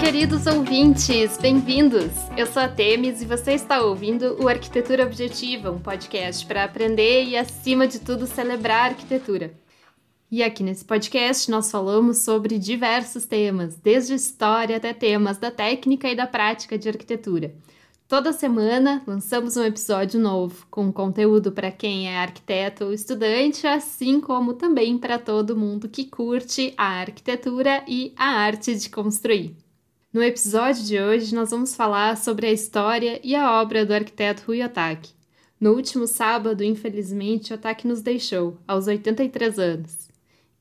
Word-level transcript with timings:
Queridos 0.00 0.46
ouvintes, 0.46 1.38
bem-vindos! 1.38 2.10
Eu 2.36 2.46
sou 2.46 2.62
a 2.62 2.68
Temis 2.68 3.22
e 3.22 3.24
você 3.24 3.52
está 3.52 3.80
ouvindo 3.80 4.36
o 4.38 4.48
Arquitetura 4.48 5.06
Objetiva, 5.06 5.70
um 5.70 5.78
podcast 5.78 6.44
para 6.44 6.64
aprender 6.64 7.24
e, 7.24 7.38
acima 7.38 7.86
de 7.86 7.98
tudo, 7.98 8.26
celebrar 8.26 8.80
a 8.80 8.84
arquitetura. 8.90 9.54
E 10.32 10.44
aqui 10.44 10.62
nesse 10.62 10.84
podcast 10.84 11.50
nós 11.50 11.72
falamos 11.72 12.18
sobre 12.18 12.56
diversos 12.56 13.26
temas, 13.26 13.74
desde 13.74 14.14
história 14.14 14.76
até 14.76 14.92
temas 14.92 15.38
da 15.38 15.50
técnica 15.50 16.08
e 16.08 16.14
da 16.14 16.24
prática 16.24 16.78
de 16.78 16.88
arquitetura. 16.88 17.52
Toda 18.06 18.32
semana 18.32 19.02
lançamos 19.08 19.56
um 19.56 19.64
episódio 19.64 20.20
novo, 20.20 20.68
com 20.70 20.92
conteúdo 20.92 21.50
para 21.50 21.72
quem 21.72 22.08
é 22.08 22.16
arquiteto 22.16 22.84
ou 22.84 22.92
estudante, 22.92 23.66
assim 23.66 24.20
como 24.20 24.54
também 24.54 24.98
para 24.98 25.18
todo 25.18 25.56
mundo 25.56 25.88
que 25.88 26.04
curte 26.04 26.74
a 26.76 27.00
arquitetura 27.00 27.82
e 27.88 28.12
a 28.16 28.26
arte 28.26 28.76
de 28.76 28.88
construir. 28.88 29.56
No 30.12 30.22
episódio 30.22 30.84
de 30.84 31.00
hoje, 31.00 31.34
nós 31.34 31.50
vamos 31.50 31.74
falar 31.74 32.16
sobre 32.16 32.46
a 32.46 32.52
história 32.52 33.20
e 33.24 33.34
a 33.34 33.60
obra 33.60 33.84
do 33.84 33.92
arquiteto 33.92 34.44
Rui 34.46 34.62
Otaki. 34.62 35.10
No 35.60 35.72
último 35.72 36.06
sábado, 36.06 36.62
infelizmente, 36.62 37.52
Otaki 37.52 37.86
nos 37.88 38.00
deixou, 38.00 38.58
aos 38.66 38.86
83 38.86 39.58
anos. 39.58 40.09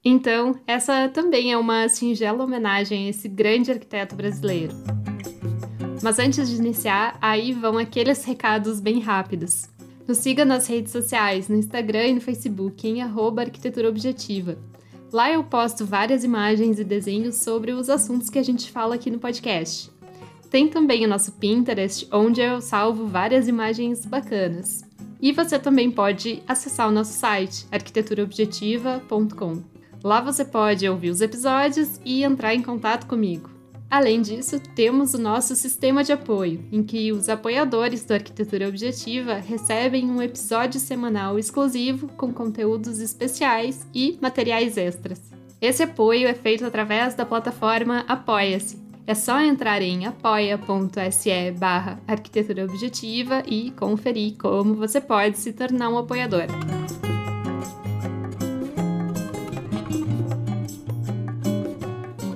Então, 0.04 0.56
essa 0.66 1.10
também 1.10 1.52
é 1.52 1.58
uma 1.58 1.90
singela 1.90 2.44
homenagem 2.44 3.08
a 3.08 3.10
esse 3.10 3.28
grande 3.28 3.72
arquiteto 3.72 4.16
brasileiro. 4.16 4.74
Mas 6.02 6.20
antes 6.20 6.50
de 6.50 6.56
iniciar, 6.56 7.18
aí 7.22 7.52
vão 7.52 7.78
aqueles 7.78 8.24
recados 8.24 8.80
bem 8.80 9.00
rápidos. 9.00 9.70
Nos 10.08 10.20
siga 10.20 10.46
nas 10.46 10.68
redes 10.68 10.92
sociais, 10.92 11.50
no 11.50 11.56
Instagram 11.56 12.08
e 12.08 12.16
no 12.16 12.22
Facebook, 12.22 12.88
em 12.88 13.02
arquitetura 13.02 13.90
objetiva. 13.90 14.58
Lá 15.12 15.32
eu 15.32 15.44
posto 15.44 15.86
várias 15.86 16.24
imagens 16.24 16.80
e 16.80 16.84
desenhos 16.84 17.38
sobre 17.38 17.74
os 17.74 17.90
assuntos 17.90 18.30
que 18.30 18.40
a 18.40 18.44
gente 18.44 18.72
fala 18.72 18.96
aqui 18.96 19.12
no 19.12 19.20
podcast. 19.20 19.92
Tem 20.50 20.68
também 20.68 21.06
o 21.06 21.10
nosso 21.10 21.34
Pinterest, 21.34 22.08
onde 22.12 22.42
eu 22.42 22.62
salvo 22.62 23.06
várias 23.06 23.48
imagens 23.48 24.06
bacanas. 24.06 24.84
E 25.22 25.32
você 25.32 25.60
também 25.60 25.92
pode 25.92 26.42
acessar 26.48 26.88
o 26.88 26.92
nosso 26.92 27.14
site, 27.14 27.68
arquiteturaobjetiva.com. 27.72 29.79
Lá 30.04 30.22
você 30.22 30.46
pode 30.46 30.88
ouvir 30.88 31.10
os 31.10 31.22
episódios 31.22 32.00
e 32.06 32.24
entrar 32.24 32.56
em 32.56 32.62
contato 32.62 33.06
comigo. 33.06 33.50
Além 33.90 34.22
disso, 34.22 34.60
temos 34.76 35.16
o 35.16 35.18
nosso 35.18 35.56
sistema 35.56 36.04
de 36.04 36.12
apoio, 36.12 36.64
em 36.72 36.84
que 36.84 37.12
os 37.12 37.28
apoiadores 37.28 38.06
do 38.06 38.14
Arquitetura 38.14 38.68
Objetiva 38.68 39.34
recebem 39.36 40.10
um 40.10 40.22
episódio 40.22 40.80
semanal 40.80 41.40
exclusivo 41.40 42.08
com 42.10 42.32
conteúdos 42.32 43.00
especiais 43.00 43.88
e 43.94 44.18
materiais 44.22 44.78
extras. 44.78 45.20
Esse 45.60 45.84
apoio 45.84 46.28
é 46.28 46.36
feito 46.36 46.66
através 46.66 47.16
da 47.16 47.26
plataforma 47.26 48.06
Apoia-se. 48.08 48.80
É 49.08 49.16
só 49.16 49.42
entrar 49.42 49.82
em 49.82 50.06
apoia.se 50.06 51.52
barra 51.58 52.00
arquitetura 52.08 52.66
objetiva 52.66 53.42
e 53.48 53.72
conferir 53.72 54.38
como 54.38 54.76
você 54.76 55.02
pode 55.02 55.40
se 55.40 55.52
tornar 55.52 55.90
um 55.90 55.98
apoiador. 55.98 56.46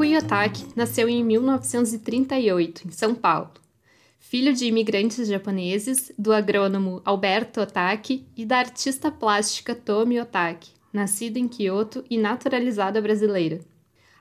Rui 0.03 0.17
Otaki 0.17 0.65
nasceu 0.75 1.07
em 1.07 1.23
1938, 1.23 2.89
em 2.89 2.91
São 2.91 3.15
Paulo. 3.15 3.51
Filho 4.19 4.53
de 4.53 4.65
imigrantes 4.65 5.29
japoneses, 5.29 6.11
do 6.19 6.33
agrônomo 6.33 7.01
Alberto 7.05 7.61
Otaki 7.61 8.27
e 8.35 8.45
da 8.45 8.57
artista 8.57 9.09
plástica 9.09 9.73
Tomi 9.73 10.19
Otaki, 10.19 10.71
nascida 10.91 11.39
em 11.39 11.47
Kyoto 11.47 12.03
e 12.09 12.17
naturalizada 12.17 13.01
brasileira. 13.01 13.61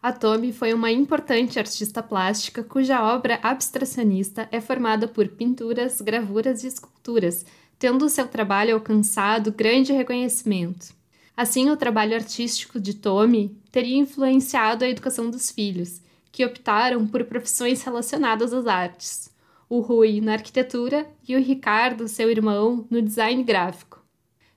A 0.00 0.12
Tomi 0.12 0.52
foi 0.52 0.72
uma 0.72 0.92
importante 0.92 1.58
artista 1.58 2.00
plástica 2.00 2.62
cuja 2.62 3.02
obra 3.02 3.40
abstracionista 3.42 4.48
é 4.52 4.60
formada 4.60 5.08
por 5.08 5.26
pinturas, 5.26 6.00
gravuras 6.00 6.62
e 6.62 6.68
esculturas, 6.68 7.44
tendo 7.76 8.08
seu 8.08 8.28
trabalho 8.28 8.74
alcançado 8.74 9.50
grande 9.50 9.92
reconhecimento. 9.92 10.94
Assim, 11.36 11.70
o 11.70 11.76
trabalho 11.76 12.14
artístico 12.14 12.78
de 12.78 12.94
Tomi 12.94 13.56
teria 13.70 13.96
influenciado 13.96 14.84
a 14.84 14.88
educação 14.88 15.30
dos 15.30 15.50
filhos, 15.50 16.02
que 16.30 16.44
optaram 16.44 17.06
por 17.06 17.24
profissões 17.24 17.82
relacionadas 17.82 18.52
às 18.52 18.66
artes. 18.66 19.30
O 19.68 19.80
Rui 19.80 20.20
na 20.20 20.32
arquitetura 20.32 21.06
e 21.26 21.34
o 21.34 21.40
Ricardo, 21.40 22.06
seu 22.08 22.30
irmão, 22.30 22.86
no 22.90 23.00
design 23.00 23.42
gráfico. 23.42 24.02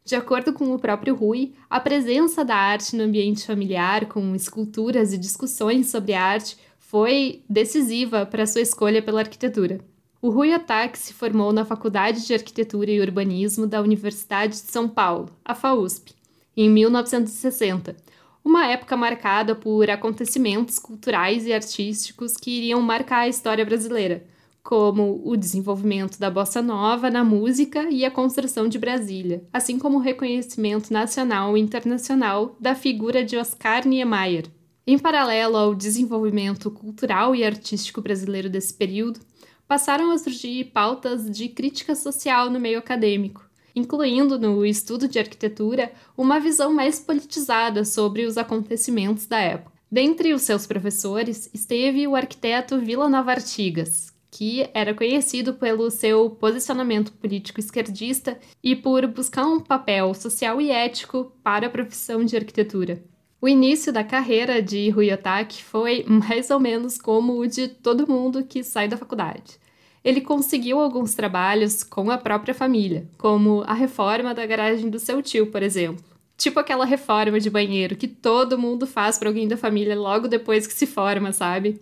De 0.03 0.15
acordo 0.15 0.53
com 0.53 0.73
o 0.73 0.77
próprio 0.77 1.15
Rui, 1.15 1.53
a 1.69 1.79
presença 1.79 2.45
da 2.45 2.55
arte 2.55 2.95
no 2.95 3.03
ambiente 3.03 3.45
familiar, 3.45 4.05
com 4.05 4.35
esculturas 4.35 5.13
e 5.13 5.17
discussões 5.17 5.87
sobre 5.87 6.13
arte, 6.13 6.57
foi 6.77 7.41
decisiva 7.49 8.25
para 8.25 8.45
sua 8.45 8.61
escolha 8.61 9.01
pela 9.01 9.21
arquitetura. 9.21 9.79
O 10.21 10.29
Rui 10.29 10.53
Otak 10.53 10.97
se 10.97 11.13
formou 11.13 11.51
na 11.51 11.65
Faculdade 11.65 12.25
de 12.25 12.33
Arquitetura 12.33 12.91
e 12.91 13.01
Urbanismo 13.01 13.65
da 13.65 13.81
Universidade 13.81 14.53
de 14.53 14.71
São 14.71 14.87
Paulo, 14.87 15.29
a 15.43 15.55
FAUSP, 15.55 16.13
em 16.55 16.69
1960, 16.69 17.95
uma 18.43 18.67
época 18.67 18.95
marcada 18.95 19.55
por 19.55 19.89
acontecimentos 19.89 20.77
culturais 20.77 21.45
e 21.45 21.53
artísticos 21.53 22.37
que 22.37 22.51
iriam 22.51 22.81
marcar 22.81 23.21
a 23.21 23.27
história 23.27 23.65
brasileira, 23.65 24.23
como 24.63 25.21
o 25.23 25.35
desenvolvimento 25.35 26.19
da 26.19 26.29
bossa 26.29 26.61
nova 26.61 27.09
na 27.09 27.23
música 27.23 27.89
e 27.89 28.03
a 28.03 28.11
construção 28.11 28.67
de 28.67 28.79
Brasília, 28.79 29.43
assim 29.53 29.77
como 29.77 29.97
o 29.97 30.01
reconhecimento 30.01 30.91
nacional 30.91 31.57
e 31.57 31.61
internacional 31.61 32.55
da 32.59 32.73
figura 32.73 33.23
de 33.23 33.37
Oscar 33.37 33.87
Niemeyer. 33.87 34.45
Em 34.87 34.97
paralelo 34.97 35.55
ao 35.55 35.75
desenvolvimento 35.75 36.71
cultural 36.71 37.35
e 37.35 37.43
artístico 37.43 38.01
brasileiro 38.01 38.49
desse 38.49 38.73
período, 38.73 39.19
passaram 39.67 40.11
a 40.11 40.17
surgir 40.17 40.65
pautas 40.65 41.29
de 41.29 41.49
crítica 41.49 41.95
social 41.95 42.49
no 42.49 42.59
meio 42.59 42.79
acadêmico, 42.79 43.44
incluindo 43.75 44.39
no 44.39 44.65
estudo 44.65 45.07
de 45.07 45.19
arquitetura 45.19 45.91
uma 46.17 46.39
visão 46.39 46.73
mais 46.73 46.99
politizada 46.99 47.83
sobre 47.83 48.25
os 48.25 48.37
acontecimentos 48.37 49.25
da 49.25 49.39
época. 49.39 49.75
Dentre 49.91 50.33
os 50.33 50.41
seus 50.41 50.65
professores 50.65 51.49
esteve 51.53 52.07
o 52.07 52.15
arquiteto 52.15 52.79
Vila 52.79 53.07
Nova 53.07 53.31
Artigas, 53.31 54.13
que 54.31 54.67
era 54.73 54.93
conhecido 54.93 55.53
pelo 55.53 55.89
seu 55.91 56.29
posicionamento 56.29 57.11
político 57.13 57.59
esquerdista 57.59 58.39
e 58.63 58.75
por 58.75 59.05
buscar 59.07 59.45
um 59.45 59.59
papel 59.59 60.13
social 60.13 60.59
e 60.59 60.71
ético 60.71 61.31
para 61.43 61.67
a 61.67 61.69
profissão 61.69 62.25
de 62.25 62.35
arquitetura. 62.35 63.03
O 63.41 63.47
início 63.47 63.93
da 63.93 64.03
carreira 64.03 64.61
de 64.61 64.89
Rui 64.89 65.13
Otaki 65.13 65.63
foi 65.63 66.03
mais 66.07 66.49
ou 66.49 66.59
menos 66.59 66.97
como 66.97 67.37
o 67.37 67.47
de 67.47 67.67
todo 67.67 68.07
mundo 68.07 68.43
que 68.43 68.63
sai 68.63 68.87
da 68.87 68.97
faculdade 68.97 69.59
ele 70.05 70.21
conseguiu 70.21 70.79
alguns 70.79 71.15
trabalhos 71.15 71.83
com 71.83 72.11
a 72.11 72.17
própria 72.17 72.53
família, 72.53 73.09
como 73.17 73.63
a 73.65 73.73
reforma 73.73 74.35
da 74.35 74.45
garagem 74.45 74.87
do 74.87 74.99
seu 74.99 75.19
tio, 75.19 75.47
por 75.47 75.63
exemplo. 75.63 76.05
Tipo 76.37 76.59
aquela 76.59 76.85
reforma 76.85 77.39
de 77.39 77.49
banheiro 77.49 77.95
que 77.95 78.07
todo 78.07 78.59
mundo 78.59 78.85
faz 78.85 79.17
para 79.17 79.29
alguém 79.29 79.47
da 79.47 79.57
família 79.57 79.99
logo 79.99 80.27
depois 80.27 80.67
que 80.67 80.73
se 80.75 80.85
forma, 80.85 81.31
sabe? 81.31 81.81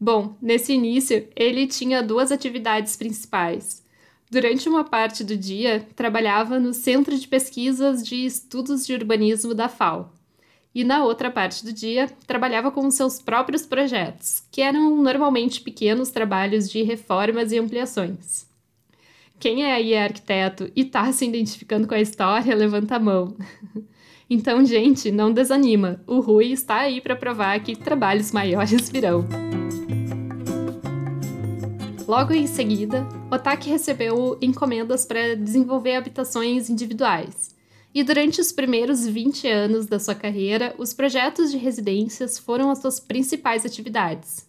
Bom, 0.00 0.36
nesse 0.40 0.72
início, 0.72 1.28
ele 1.36 1.66
tinha 1.66 2.02
duas 2.02 2.32
atividades 2.32 2.96
principais. 2.96 3.84
Durante 4.30 4.66
uma 4.66 4.84
parte 4.84 5.22
do 5.22 5.36
dia, 5.36 5.86
trabalhava 5.94 6.58
no 6.58 6.72
Centro 6.72 7.18
de 7.18 7.28
Pesquisas 7.28 8.02
de 8.02 8.24
Estudos 8.24 8.86
de 8.86 8.94
Urbanismo 8.94 9.52
da 9.52 9.68
FAO, 9.68 10.10
e 10.74 10.84
na 10.84 11.04
outra 11.04 11.30
parte 11.30 11.64
do 11.64 11.72
dia 11.72 12.08
trabalhava 12.26 12.70
com 12.70 12.88
seus 12.90 13.20
próprios 13.20 13.66
projetos, 13.66 14.42
que 14.50 14.62
eram 14.62 15.02
normalmente 15.02 15.60
pequenos 15.60 16.10
trabalhos 16.10 16.70
de 16.70 16.82
reformas 16.82 17.50
e 17.52 17.58
ampliações. 17.58 18.48
Quem 19.38 19.64
é 19.64 19.72
aí 19.72 19.96
arquiteto 19.96 20.70
e 20.76 20.82
está 20.82 21.10
se 21.12 21.26
identificando 21.26 21.88
com 21.88 21.94
a 21.94 22.00
história, 22.00 22.54
levanta 22.54 22.96
a 22.96 23.00
mão. 23.00 23.36
Então, 24.32 24.64
gente, 24.64 25.10
não 25.10 25.32
desanima. 25.32 26.00
O 26.06 26.20
Rui 26.20 26.52
está 26.52 26.76
aí 26.76 27.00
para 27.00 27.16
provar 27.16 27.58
que 27.64 27.74
trabalhos 27.74 28.30
maiores 28.30 28.88
virão. 28.88 29.24
Logo 32.06 32.32
em 32.32 32.46
seguida, 32.46 33.04
Otaki 33.28 33.68
recebeu 33.68 34.38
encomendas 34.40 35.04
para 35.04 35.34
desenvolver 35.34 35.96
habitações 35.96 36.70
individuais 36.70 37.49
e 37.94 38.02
durante 38.04 38.40
os 38.40 38.52
primeiros 38.52 39.06
20 39.06 39.48
anos 39.48 39.86
da 39.86 39.98
sua 39.98 40.14
carreira, 40.14 40.74
os 40.78 40.94
projetos 40.94 41.50
de 41.50 41.56
residências 41.56 42.38
foram 42.38 42.70
as 42.70 42.78
suas 42.78 43.00
principais 43.00 43.66
atividades. 43.66 44.48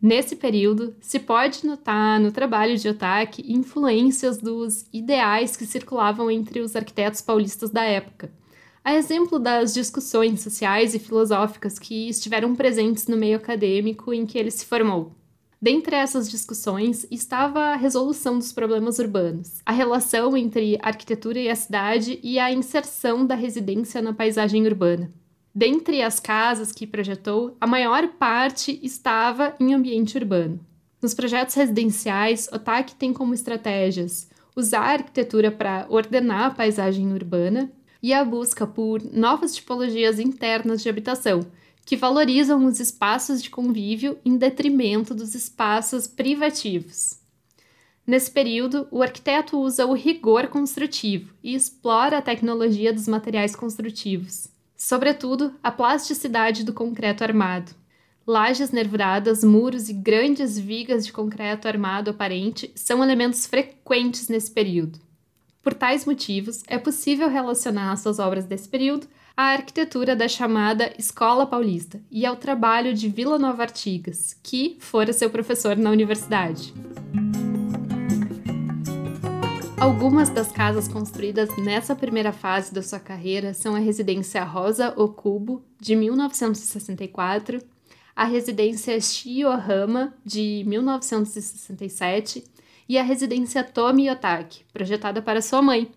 Nesse 0.00 0.36
período, 0.36 0.94
se 1.00 1.18
pode 1.18 1.66
notar 1.66 2.20
no 2.20 2.30
trabalho 2.30 2.76
de 2.76 2.88
Otaki 2.88 3.50
influências 3.50 4.36
dos 4.36 4.84
ideais 4.92 5.56
que 5.56 5.64
circulavam 5.64 6.30
entre 6.30 6.60
os 6.60 6.76
arquitetos 6.76 7.22
paulistas 7.22 7.70
da 7.70 7.84
época, 7.84 8.30
A 8.86 8.94
exemplo 8.94 9.38
das 9.38 9.72
discussões 9.72 10.42
sociais 10.42 10.94
e 10.94 10.98
filosóficas 10.98 11.78
que 11.78 12.06
estiveram 12.10 12.54
presentes 12.54 13.06
no 13.06 13.16
meio 13.16 13.38
acadêmico 13.38 14.12
em 14.12 14.26
que 14.26 14.38
ele 14.38 14.50
se 14.50 14.66
formou. 14.66 15.10
Dentre 15.64 15.96
essas 15.96 16.30
discussões 16.30 17.06
estava 17.10 17.58
a 17.58 17.74
resolução 17.74 18.38
dos 18.38 18.52
problemas 18.52 18.98
urbanos, 18.98 19.62
a 19.64 19.72
relação 19.72 20.36
entre 20.36 20.76
a 20.76 20.88
arquitetura 20.88 21.38
e 21.38 21.48
a 21.48 21.56
cidade 21.56 22.20
e 22.22 22.38
a 22.38 22.52
inserção 22.52 23.24
da 23.24 23.34
residência 23.34 24.02
na 24.02 24.12
paisagem 24.12 24.66
urbana. 24.66 25.10
Dentre 25.54 26.02
as 26.02 26.20
casas 26.20 26.70
que 26.70 26.86
projetou, 26.86 27.56
a 27.58 27.66
maior 27.66 28.08
parte 28.08 28.78
estava 28.82 29.56
em 29.58 29.72
ambiente 29.72 30.18
urbano. 30.18 30.60
Nos 31.00 31.14
projetos 31.14 31.54
residenciais, 31.54 32.46
o 32.52 32.58
TAC 32.58 32.94
tem 32.96 33.14
como 33.14 33.32
estratégias 33.32 34.28
usar 34.54 34.82
a 34.82 34.92
arquitetura 34.92 35.50
para 35.50 35.86
ordenar 35.88 36.42
a 36.42 36.50
paisagem 36.50 37.10
urbana 37.10 37.72
e 38.02 38.12
a 38.12 38.22
busca 38.22 38.66
por 38.66 39.02
novas 39.02 39.54
tipologias 39.54 40.20
internas 40.20 40.82
de 40.82 40.90
habitação, 40.90 41.40
que 41.84 41.96
valorizam 41.96 42.64
os 42.64 42.80
espaços 42.80 43.42
de 43.42 43.50
convívio 43.50 44.18
em 44.24 44.36
detrimento 44.36 45.14
dos 45.14 45.34
espaços 45.34 46.06
privativos. 46.06 47.18
Nesse 48.06 48.30
período, 48.30 48.86
o 48.90 49.02
arquiteto 49.02 49.58
usa 49.58 49.86
o 49.86 49.94
rigor 49.94 50.48
construtivo 50.48 51.32
e 51.42 51.54
explora 51.54 52.18
a 52.18 52.22
tecnologia 52.22 52.92
dos 52.92 53.08
materiais 53.08 53.56
construtivos, 53.56 54.48
sobretudo 54.76 55.54
a 55.62 55.70
plasticidade 55.70 56.64
do 56.64 56.72
concreto 56.72 57.24
armado. 57.24 57.72
Lajes 58.26 58.70
nervuradas, 58.70 59.44
muros 59.44 59.88
e 59.88 59.92
grandes 59.92 60.58
vigas 60.58 61.04
de 61.04 61.12
concreto 61.12 61.68
armado 61.68 62.10
aparente 62.10 62.70
são 62.74 63.02
elementos 63.02 63.46
frequentes 63.46 64.28
nesse 64.28 64.50
período. 64.50 64.98
Por 65.62 65.72
tais 65.72 66.04
motivos, 66.04 66.62
é 66.66 66.78
possível 66.78 67.28
relacionar 67.28 67.92
as 67.92 68.00
suas 68.00 68.18
obras 68.18 68.44
desse 68.44 68.68
período 68.68 69.06
à 69.36 69.52
arquitetura 69.52 70.14
da 70.14 70.28
chamada 70.28 70.92
Escola 70.96 71.44
Paulista 71.46 72.00
e 72.10 72.24
ao 72.24 72.36
trabalho 72.36 72.94
de 72.94 73.08
Vila 73.08 73.38
Nova 73.38 73.62
Artigas, 73.62 74.38
que 74.42 74.76
fora 74.78 75.12
seu 75.12 75.28
professor 75.28 75.76
na 75.76 75.90
universidade. 75.90 76.72
Algumas 79.76 80.30
das 80.30 80.52
casas 80.52 80.86
construídas 80.86 81.48
nessa 81.58 81.96
primeira 81.96 82.32
fase 82.32 82.72
da 82.72 82.82
sua 82.82 83.00
carreira 83.00 83.52
são 83.52 83.74
a 83.74 83.80
residência 83.80 84.42
Rosa 84.44 84.94
O 84.96 85.08
Cubo, 85.08 85.62
de 85.80 85.96
1964, 85.96 87.60
a 88.14 88.24
residência 88.24 88.98
Shiohama, 89.00 90.14
de 90.24 90.62
1967, 90.66 92.44
e 92.88 92.96
a 92.96 93.02
residência 93.02 93.64
Tomi 93.64 94.08
Yotaki, 94.08 94.64
projetada 94.72 95.20
para 95.20 95.42
sua 95.42 95.60
mãe, 95.60 95.90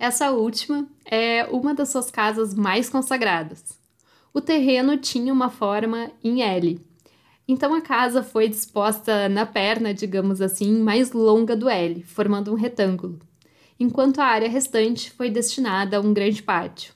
essa 0.00 0.30
última 0.30 0.88
é 1.04 1.44
uma 1.44 1.74
das 1.74 1.90
suas 1.90 2.10
casas 2.10 2.54
mais 2.54 2.88
consagradas. 2.88 3.78
O 4.32 4.40
terreno 4.40 4.96
tinha 4.96 5.30
uma 5.30 5.50
forma 5.50 6.10
em 6.24 6.40
L, 6.42 6.80
então 7.46 7.74
a 7.74 7.82
casa 7.82 8.22
foi 8.22 8.48
disposta 8.48 9.28
na 9.28 9.44
perna, 9.44 9.92
digamos 9.92 10.40
assim, 10.40 10.80
mais 10.80 11.12
longa 11.12 11.54
do 11.54 11.68
L, 11.68 12.02
formando 12.02 12.50
um 12.50 12.54
retângulo, 12.54 13.18
enquanto 13.78 14.20
a 14.20 14.24
área 14.24 14.48
restante 14.48 15.10
foi 15.10 15.28
destinada 15.28 15.98
a 15.98 16.00
um 16.00 16.14
grande 16.14 16.42
pátio. 16.42 16.94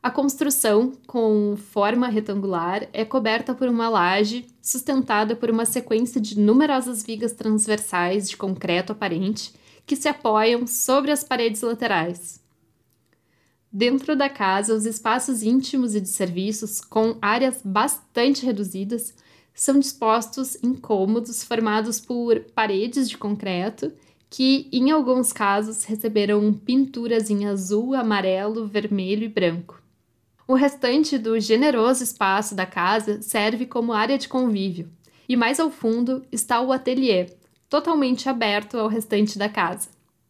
A 0.00 0.08
construção, 0.08 0.92
com 1.08 1.56
forma 1.56 2.06
retangular, 2.06 2.88
é 2.92 3.04
coberta 3.04 3.52
por 3.52 3.66
uma 3.66 3.88
laje 3.88 4.46
sustentada 4.62 5.34
por 5.34 5.50
uma 5.50 5.64
sequência 5.64 6.20
de 6.20 6.38
numerosas 6.38 7.02
vigas 7.02 7.32
transversais 7.32 8.30
de 8.30 8.36
concreto 8.36 8.92
aparente 8.92 9.52
que 9.86 9.96
se 9.96 10.08
apoiam 10.08 10.66
sobre 10.66 11.12
as 11.12 11.22
paredes 11.22 11.62
laterais. 11.62 12.44
Dentro 13.72 14.16
da 14.16 14.28
casa, 14.28 14.74
os 14.74 14.84
espaços 14.84 15.42
íntimos 15.42 15.94
e 15.94 16.00
de 16.00 16.08
serviços, 16.08 16.80
com 16.80 17.16
áreas 17.22 17.60
bastante 17.64 18.44
reduzidas, 18.44 19.14
são 19.54 19.78
dispostos 19.78 20.56
em 20.62 20.74
cômodos 20.74 21.44
formados 21.44 22.00
por 22.00 22.40
paredes 22.54 23.08
de 23.08 23.16
concreto 23.16 23.92
que, 24.28 24.68
em 24.72 24.90
alguns 24.90 25.32
casos, 25.32 25.84
receberam 25.84 26.52
pinturas 26.52 27.30
em 27.30 27.46
azul, 27.46 27.94
amarelo, 27.94 28.66
vermelho 28.66 29.24
e 29.24 29.28
branco. 29.28 29.82
O 30.48 30.54
restante 30.54 31.18
do 31.18 31.38
generoso 31.40 32.02
espaço 32.02 32.54
da 32.54 32.66
casa 32.66 33.20
serve 33.22 33.66
como 33.66 33.92
área 33.92 34.18
de 34.18 34.28
convívio, 34.28 34.90
e 35.28 35.36
mais 35.36 35.58
ao 35.58 35.70
fundo 35.70 36.24
está 36.30 36.60
o 36.60 36.72
ateliê, 36.72 37.26
totalmente 37.68 38.28
aberto 38.28 38.78
ao 38.78 38.88
restante 38.88 39.38
da 39.38 39.48
casa. 39.48 39.88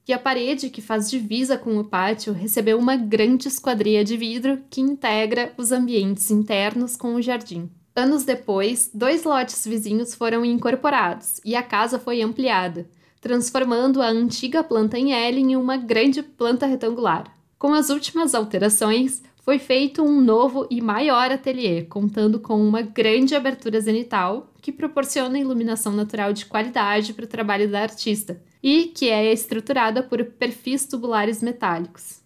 E 0.08 0.12
a 0.12 0.18
parede 0.18 0.70
que 0.70 0.80
faz 0.80 1.10
divisa 1.10 1.58
com 1.58 1.78
o 1.78 1.84
pátio 1.84 2.32
recebeu 2.32 2.78
uma 2.78 2.96
grande 2.96 3.48
esquadria 3.48 4.04
de 4.04 4.16
vidro 4.16 4.60
que 4.70 4.80
integra 4.80 5.52
os 5.56 5.72
ambientes 5.72 6.30
internos 6.30 6.96
com 6.96 7.14
o 7.14 7.22
jardim. 7.22 7.68
Anos 7.94 8.24
depois, 8.24 8.90
dois 8.92 9.24
lotes 9.24 9.66
vizinhos 9.66 10.14
foram 10.14 10.44
incorporados 10.44 11.40
e 11.44 11.56
a 11.56 11.62
casa 11.62 11.98
foi 11.98 12.22
ampliada, 12.22 12.88
transformando 13.20 14.00
a 14.00 14.08
antiga 14.08 14.62
planta 14.62 14.98
em 14.98 15.12
L 15.12 15.40
em 15.40 15.56
uma 15.56 15.76
grande 15.76 16.22
planta 16.22 16.66
retangular. 16.66 17.24
Com 17.58 17.72
as 17.72 17.88
últimas 17.88 18.34
alterações, 18.34 19.22
foi 19.46 19.60
feito 19.60 20.02
um 20.02 20.20
novo 20.20 20.66
e 20.68 20.80
maior 20.80 21.30
ateliê, 21.30 21.84
contando 21.84 22.40
com 22.40 22.60
uma 22.60 22.82
grande 22.82 23.32
abertura 23.32 23.80
zenital 23.80 24.52
que 24.60 24.72
proporciona 24.72 25.38
iluminação 25.38 25.92
natural 25.92 26.32
de 26.32 26.46
qualidade 26.46 27.14
para 27.14 27.26
o 27.26 27.28
trabalho 27.28 27.70
da 27.70 27.80
artista 27.80 28.42
e 28.60 28.86
que 28.86 29.08
é 29.08 29.32
estruturada 29.32 30.02
por 30.02 30.24
perfis 30.24 30.84
tubulares 30.84 31.44
metálicos. 31.44 32.20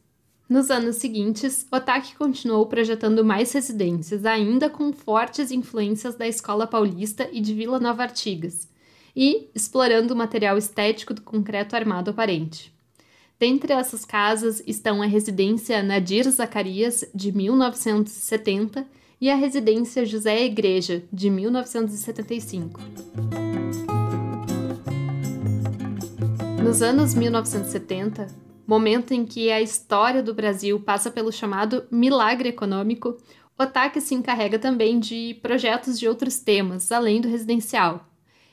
Nos 0.48 0.70
anos 0.70 0.96
seguintes, 0.96 1.66
Otaki 1.70 2.16
continuou 2.16 2.64
projetando 2.64 3.22
mais 3.22 3.52
residências, 3.52 4.24
ainda 4.24 4.70
com 4.70 4.90
fortes 4.90 5.50
influências 5.50 6.14
da 6.14 6.26
Escola 6.26 6.66
Paulista 6.66 7.28
e 7.30 7.42
de 7.42 7.52
Vila 7.52 7.78
Nova 7.78 8.02
Artigas, 8.02 8.66
e 9.14 9.50
explorando 9.54 10.14
o 10.14 10.16
material 10.16 10.56
estético 10.56 11.12
do 11.12 11.20
concreto 11.20 11.76
armado 11.76 12.12
aparente. 12.12 12.72
Dentre 13.40 13.72
essas 13.72 14.04
casas 14.04 14.62
estão 14.66 15.00
a 15.00 15.06
residência 15.06 15.82
Nadir 15.82 16.30
Zacarias, 16.30 17.06
de 17.14 17.32
1970, 17.32 18.86
e 19.18 19.30
a 19.30 19.34
residência 19.34 20.04
José 20.04 20.44
Igreja, 20.44 21.02
de 21.10 21.30
1975. 21.30 22.78
Nos 26.62 26.82
anos 26.82 27.14
1970, 27.14 28.26
momento 28.66 29.14
em 29.14 29.24
que 29.24 29.50
a 29.50 29.62
história 29.62 30.22
do 30.22 30.34
Brasil 30.34 30.78
passa 30.78 31.10
pelo 31.10 31.32
chamado 31.32 31.84
milagre 31.90 32.50
econômico, 32.50 33.16
Otaki 33.58 34.02
se 34.02 34.14
encarrega 34.14 34.58
também 34.58 35.00
de 35.00 35.38
projetos 35.42 35.98
de 35.98 36.06
outros 36.06 36.40
temas, 36.40 36.92
além 36.92 37.22
do 37.22 37.28
residencial, 37.28 38.09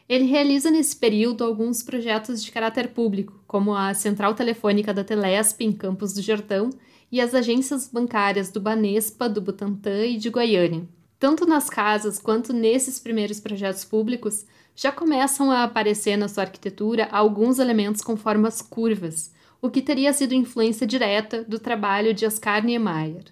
ele 0.10 0.26
realiza 0.26 0.72
nesse 0.72 0.96
período 0.96 1.44
alguns 1.44 1.84
projetos 1.84 2.44
de 2.44 2.52
caráter 2.52 2.90
público, 2.90 3.44
como 3.46 3.76
a 3.76 3.94
Central 3.94 4.34
Telefônica 4.34 4.94
da 4.94 5.04
Telesp 5.04 5.62
em 5.62 5.72
Campos 5.72 6.14
do 6.14 6.22
Jordão 6.22 6.70
e 7.12 7.20
as 7.20 7.34
agências 7.34 7.88
bancárias 7.88 8.50
do 8.50 8.60
Banespa, 8.60 9.28
do 9.28 9.42
Butantã 9.42 10.06
e 10.06 10.18
de 10.18 10.30
Goiânia. 10.30 10.88
Tanto 11.20 11.46
nas 11.46 11.70
casas 11.70 12.20
quanto 12.20 12.54
nesses 12.54 13.00
primeiros 13.00 13.40
projetos 13.40 13.84
públicos, 13.84 14.46
já 14.76 14.92
começam 14.92 15.52
a 15.52 15.64
aparecer 15.64 16.16
na 16.16 16.28
sua 16.28 16.44
arquitetura 16.44 17.08
alguns 17.12 17.58
elementos 17.58 18.02
com 18.02 18.16
formas 18.16 18.62
curvas, 18.62 19.34
o 19.62 19.70
que 19.70 19.82
teria 19.82 20.14
sido 20.14 20.36
influência 20.36 20.86
direta 20.86 21.44
do 21.44 21.58
trabalho 21.58 22.14
de 22.14 22.26
Oscar 22.26 22.64
Niemeyer. 22.64 23.26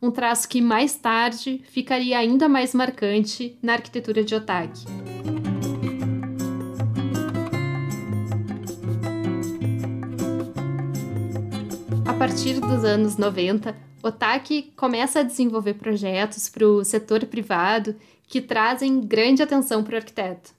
Um 0.00 0.10
traço 0.10 0.48
que 0.48 0.62
mais 0.62 0.96
tarde 0.96 1.60
ficaria 1.70 2.18
ainda 2.18 2.48
mais 2.48 2.72
marcante 2.72 3.58
na 3.60 3.74
arquitetura 3.74 4.24
de 4.24 4.34
Otaki. 4.34 4.86
Partir 12.18 12.58
dos 12.58 12.82
anos 12.84 13.16
90, 13.16 13.76
o 14.02 14.10
TAC 14.10 14.72
começa 14.74 15.20
a 15.20 15.22
desenvolver 15.22 15.74
projetos 15.74 16.48
para 16.48 16.66
o 16.66 16.84
setor 16.84 17.24
privado 17.26 17.94
que 18.26 18.40
trazem 18.40 19.00
grande 19.00 19.40
atenção 19.40 19.84
para 19.84 19.94
o 19.94 19.96
arquiteto. 19.98 20.50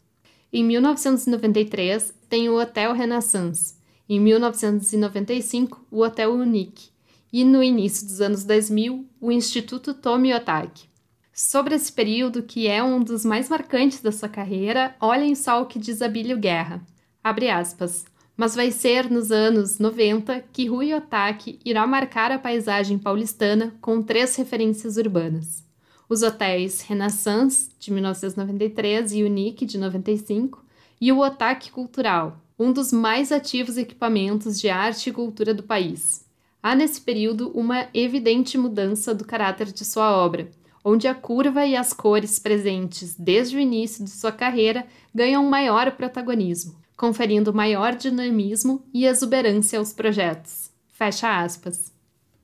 Em 0.54 0.64
1993, 0.64 2.14
tem 2.30 2.48
o 2.48 2.58
Hotel 2.58 2.94
Renaissance, 2.94 3.76
em 4.08 4.22
1995, 4.22 5.86
o 5.92 6.02
Hotel 6.02 6.34
Unique, 6.34 6.92
e 7.32 7.44
no 7.44 7.62
início 7.62 8.08
dos 8.08 8.22
anos 8.22 8.46
2000, 8.46 9.06
o 9.20 9.30
Instituto 9.30 9.94
Tomi 9.94 10.34
Otaki. 10.34 10.88
Sobre 11.34 11.76
esse 11.76 11.92
período, 11.92 12.42
que 12.42 12.70
é 12.70 12.82
um 12.82 13.04
dos 13.04 13.26
mais 13.26 13.50
marcantes 13.50 14.00
da 14.00 14.14
sua 14.14 14.30
carreira, 14.30 14.96
olhem 15.02 15.36
só 15.36 15.62
o 15.62 15.66
que 15.66 15.78
diz 15.78 16.02
Abílio 16.02 16.38
Guerra. 16.38 16.82
Abre 17.22 17.50
aspas 17.50 18.06
mas 18.40 18.56
vai 18.56 18.72
ser 18.72 19.12
nos 19.12 19.34
anos 19.34 19.80
90 19.80 20.46
que 20.54 20.66
Rui 20.66 20.94
Otaki 20.94 21.60
irá 21.66 21.86
marcar 21.86 22.32
a 22.32 22.40
paisagem 22.40 22.98
paulistana 22.98 23.76
com 23.82 24.02
três 24.02 24.34
referências 24.38 24.96
urbanas. 24.96 25.62
Os 26.08 26.24
hotéis 26.24 26.80
Renaissance, 26.80 27.70
de 27.78 27.92
1993, 27.92 29.12
e 29.12 29.24
Unique, 29.26 29.66
de 29.66 29.78
95, 29.78 30.64
e 31.02 31.12
o 31.12 31.20
Otaki 31.20 31.70
Cultural, 31.70 32.40
um 32.58 32.72
dos 32.72 32.94
mais 32.94 33.34
ativos 33.34 33.76
equipamentos 33.78 34.58
de 34.58 34.70
arte 34.70 35.10
e 35.10 35.14
cultura 35.14 35.54
do 35.54 35.64
país. 35.64 36.26
Há 36.64 36.74
nesse 36.76 37.02
período 37.02 37.50
uma 37.50 37.90
evidente 37.94 38.58
mudança 38.58 39.14
do 39.14 39.26
caráter 39.26 39.70
de 39.70 39.84
sua 39.84 40.16
obra, 40.16 40.50
onde 40.82 41.10
a 41.10 41.14
curva 41.14 41.66
e 41.66 41.76
as 41.76 41.92
cores 41.92 42.40
presentes 42.40 43.16
desde 43.20 43.58
o 43.58 43.60
início 43.60 44.02
de 44.02 44.12
sua 44.12 44.32
carreira 44.32 44.88
ganham 45.14 45.44
maior 45.44 45.92
protagonismo, 45.92 46.80
conferindo 47.00 47.54
maior 47.54 47.96
dinamismo 47.96 48.84
e 48.94 49.06
exuberância 49.06 49.80
aos 49.80 49.94
projetos. 49.94 50.70
Fecha 50.90 51.42
aspas. 51.42 51.94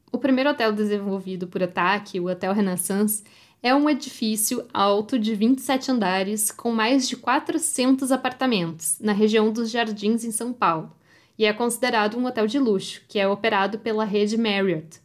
O 0.09 0.17
primeiro 0.17 0.49
hotel 0.49 0.71
desenvolvido 0.71 1.45
por 1.45 1.61
Ataque, 1.61 2.21
o 2.21 2.29
Hotel 2.29 2.53
Renaissance, 2.53 3.21
é 3.61 3.75
um 3.75 3.89
edifício 3.89 4.65
alto 4.73 5.19
de 5.19 5.35
27 5.35 5.91
andares 5.91 6.51
com 6.51 6.71
mais 6.71 7.05
de 7.05 7.17
400 7.17 8.13
apartamentos 8.13 8.97
na 9.01 9.11
região 9.11 9.51
dos 9.51 9.69
Jardins, 9.69 10.23
em 10.23 10.31
São 10.31 10.53
Paulo, 10.53 10.95
e 11.37 11.43
é 11.43 11.51
considerado 11.51 12.17
um 12.17 12.25
hotel 12.25 12.47
de 12.47 12.57
luxo, 12.57 13.01
que 13.09 13.19
é 13.19 13.27
operado 13.27 13.79
pela 13.79 14.05
rede 14.05 14.37
Marriott. 14.37 15.01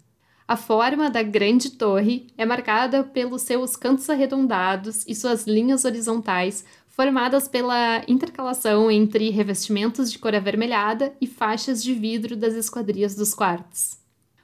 A 0.51 0.57
forma 0.57 1.09
da 1.09 1.23
grande 1.23 1.71
torre 1.71 2.27
é 2.37 2.45
marcada 2.45 3.05
pelos 3.05 3.43
seus 3.43 3.77
cantos 3.77 4.11
arredondados 4.11 5.05
e 5.07 5.15
suas 5.15 5.47
linhas 5.47 5.85
horizontais, 5.85 6.65
formadas 7.01 7.49
pela 7.49 8.05
intercalação 8.07 8.91
entre 8.91 9.31
revestimentos 9.31 10.13
de 10.13 10.19
cor 10.19 10.35
avermelhada 10.35 11.15
e 11.19 11.27
faixas 11.27 11.83
de 11.83 11.95
vidro 11.95 12.37
das 12.37 12.53
esquadrias 12.53 13.15
dos 13.15 13.33
quartos. 13.33 13.97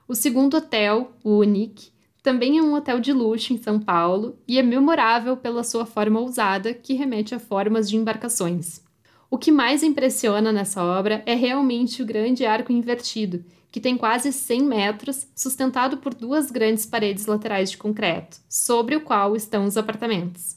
O 0.09 0.15
segundo 0.15 0.57
hotel, 0.57 1.13
o 1.23 1.41
Unique, 1.41 1.91
também 2.23 2.57
é 2.57 2.63
um 2.63 2.73
hotel 2.73 2.99
de 2.99 3.13
luxo 3.13 3.53
em 3.53 3.59
São 3.59 3.79
Paulo 3.79 4.39
e 4.49 4.59
é 4.59 4.63
memorável 4.63 5.37
pela 5.37 5.63
sua 5.63 5.85
forma 5.85 6.19
ousada, 6.19 6.73
que 6.73 6.95
remete 6.95 7.35
a 7.35 7.39
formas 7.39 7.91
de 7.91 7.97
embarcações. 7.99 8.81
O 9.31 9.37
que 9.37 9.53
mais 9.53 9.83
impressiona 9.83 10.51
nessa 10.51 10.83
obra 10.83 11.23
é 11.27 11.35
realmente 11.35 12.03
o 12.03 12.07
grande 12.07 12.47
arco 12.47 12.73
invertido, 12.73 13.45
que 13.71 13.81
tem 13.81 13.99
quase 13.99 14.33
100 14.33 14.63
metros, 14.63 15.27
sustentado 15.37 15.99
por 15.99 16.15
duas 16.15 16.51
grandes 16.51 16.87
paredes 16.87 17.27
laterais 17.27 17.71
de 17.71 17.77
concreto, 17.77 18.39
sobre 18.49 18.97
o 18.97 19.03
qual 19.03 19.37
estão 19.37 19.67
os 19.67 19.77
apartamentos. 19.77 20.57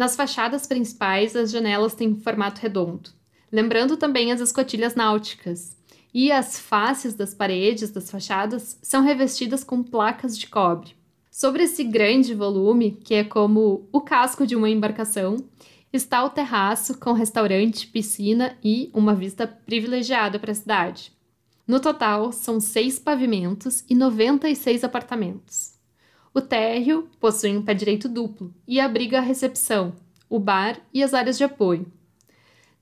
Nas 0.00 0.16
fachadas 0.16 0.66
principais, 0.66 1.36
as 1.36 1.50
janelas 1.50 1.94
têm 1.94 2.14
formato 2.14 2.62
redondo, 2.62 3.10
lembrando 3.52 3.98
também 3.98 4.32
as 4.32 4.40
escotilhas 4.40 4.94
náuticas, 4.94 5.76
e 6.14 6.32
as 6.32 6.58
faces 6.58 7.12
das 7.12 7.34
paredes 7.34 7.90
das 7.90 8.10
fachadas 8.10 8.78
são 8.80 9.02
revestidas 9.02 9.62
com 9.62 9.82
placas 9.82 10.38
de 10.38 10.46
cobre. 10.46 10.96
Sobre 11.30 11.64
esse 11.64 11.84
grande 11.84 12.32
volume, 12.32 12.92
que 12.92 13.12
é 13.12 13.22
como 13.24 13.90
o 13.92 14.00
casco 14.00 14.46
de 14.46 14.56
uma 14.56 14.70
embarcação, 14.70 15.36
está 15.92 16.24
o 16.24 16.30
terraço 16.30 16.96
com 16.96 17.12
restaurante, 17.12 17.86
piscina 17.86 18.56
e 18.64 18.88
uma 18.94 19.14
vista 19.14 19.46
privilegiada 19.46 20.38
para 20.38 20.52
a 20.52 20.54
cidade. 20.54 21.12
No 21.68 21.78
total, 21.78 22.32
são 22.32 22.58
seis 22.58 22.98
pavimentos 22.98 23.84
e 23.86 23.94
96 23.94 24.82
apartamentos. 24.82 25.78
O 26.32 26.40
térreo 26.40 27.08
possui 27.18 27.56
um 27.56 27.62
pé 27.62 27.74
direito 27.74 28.08
duplo 28.08 28.54
e 28.66 28.78
abriga 28.78 29.18
a 29.18 29.22
recepção, 29.22 29.94
o 30.28 30.38
bar 30.38 30.80
e 30.94 31.02
as 31.02 31.12
áreas 31.12 31.36
de 31.36 31.42
apoio. 31.42 31.90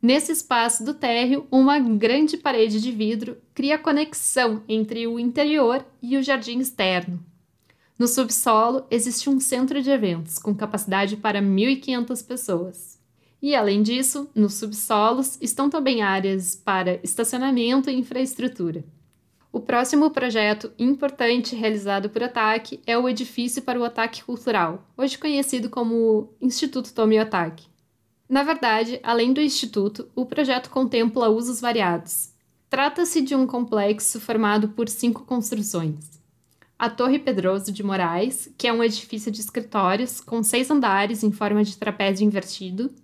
Nesse 0.01 0.31
espaço 0.31 0.85
do 0.85 0.93
térreo, 0.93 1.47
uma 1.51 1.79
grande 1.79 2.37
parede 2.37 2.81
de 2.81 2.93
vidro 2.93 3.39
cria 3.55 3.79
conexão 3.79 4.63
entre 4.69 5.07
o 5.07 5.19
interior 5.19 5.85
e 6.03 6.17
o 6.17 6.23
jardim 6.23 6.59
externo. 6.59 7.25
No 7.99 8.07
subsolo 8.07 8.87
existe 8.91 9.31
um 9.31 9.41
centro 9.41 9.83
de 9.83 9.91
eventos 9.91 10.39
com 10.39 10.55
capacidade 10.55 11.17
para 11.17 11.43
1.500 11.43 12.27
pessoas. 12.27 12.99
E 13.41 13.55
além 13.55 13.83
disso, 13.83 14.29
nos 14.35 14.55
subsolos 14.55 15.39
estão 15.41 15.71
também 15.71 16.03
áreas 16.03 16.55
para 16.55 17.01
estacionamento 17.03 17.89
e 17.89 17.95
infraestrutura. 17.95 18.85
O 19.51 19.61
próximo 19.61 20.11
projeto 20.11 20.71
importante 20.79 21.57
realizado 21.57 22.11
por 22.11 22.23
Ataque 22.23 22.81
é 22.87 22.99
o 22.99 23.09
edifício 23.09 23.63
para 23.63 23.81
o 23.81 23.85
Ataque 23.85 24.23
Cultural, 24.23 24.87
hoje 24.97 25.17
conhecido 25.17 25.71
como 25.71 26.35
Instituto 26.41 26.93
Tomi 26.93 27.19
Ataque. 27.19 27.67
Na 28.29 28.43
verdade, 28.43 29.01
além 29.03 29.33
do 29.33 29.41
instituto, 29.41 30.11
o 30.15 30.27
projeto 30.27 30.69
contempla 30.69 31.31
usos 31.31 31.63
variados. 31.63 32.31
Trata-se 32.69 33.23
de 33.23 33.35
um 33.35 33.47
complexo 33.47 34.21
formado 34.21 34.69
por 34.69 34.87
cinco 34.87 35.25
construções. 35.25 36.21
A 36.79 36.91
Torre 36.91 37.19
Pedroso 37.19 37.73
de 37.73 37.83
Moraes, 37.83 38.53
que 38.59 38.69
é 38.69 38.73
um 38.73 38.85
edifício 38.85 39.33
de 39.33 39.41
escritórios 39.41 40.21
com 40.21 40.43
seis 40.43 40.71
andares 40.71 41.23
em 41.23 41.33
forma 41.33 41.65
de 41.65 41.79
trapézio 41.79 42.27
invertido, 42.27 42.95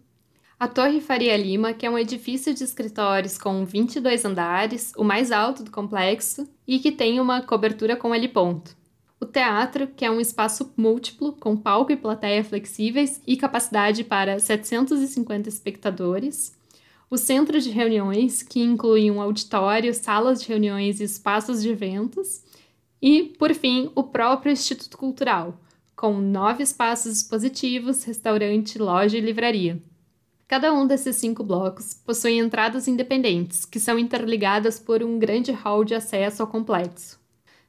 a 0.58 0.68
Torre 0.68 1.00
Faria 1.00 1.36
Lima, 1.36 1.74
que 1.74 1.84
é 1.84 1.90
um 1.90 1.98
edifício 1.98 2.54
de 2.54 2.62
escritórios 2.62 3.36
com 3.36 3.64
22 3.64 4.24
andares, 4.24 4.92
o 4.96 5.02
mais 5.02 5.32
alto 5.32 5.64
do 5.64 5.70
complexo, 5.70 6.48
e 6.66 6.78
que 6.78 6.92
tem 6.92 7.20
uma 7.20 7.42
cobertura 7.42 7.96
com 7.96 8.14
heliponto. 8.14 8.76
O 9.20 9.26
teatro, 9.26 9.88
que 9.88 10.04
é 10.04 10.10
um 10.10 10.20
espaço 10.20 10.72
múltiplo, 10.76 11.32
com 11.32 11.56
palco 11.56 11.90
e 11.90 11.96
plateia 11.96 12.44
flexíveis 12.44 13.20
e 13.26 13.36
capacidade 13.36 14.04
para 14.04 14.38
750 14.38 15.48
espectadores. 15.48 16.56
O 17.10 17.16
centro 17.16 17.60
de 17.60 17.70
reuniões, 17.70 18.42
que 18.42 18.60
inclui 18.60 19.10
um 19.10 19.20
auditório, 19.20 19.94
salas 19.94 20.40
de 20.42 20.48
reuniões 20.48 21.00
e 21.00 21.04
espaços 21.04 21.62
de 21.62 21.70
eventos. 21.70 22.42
E, 23.00 23.34
por 23.38 23.54
fim, 23.54 23.90
o 23.94 24.02
próprio 24.02 24.52
Instituto 24.52 24.96
Cultural, 24.96 25.60
com 25.96 26.20
nove 26.20 26.62
espaços 26.62 27.16
expositivos, 27.16 28.04
restaurante, 28.04 28.78
loja 28.78 29.16
e 29.16 29.20
livraria. 29.20 29.82
Cada 30.54 30.72
um 30.72 30.86
desses 30.86 31.16
cinco 31.16 31.42
blocos 31.42 31.94
possui 31.94 32.38
entradas 32.38 32.86
independentes, 32.86 33.64
que 33.64 33.80
são 33.80 33.98
interligadas 33.98 34.78
por 34.78 35.02
um 35.02 35.18
grande 35.18 35.50
hall 35.50 35.84
de 35.84 35.96
acesso 35.96 36.42
ao 36.42 36.46
complexo. 36.46 37.18